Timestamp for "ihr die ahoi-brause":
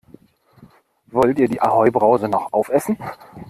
1.37-2.27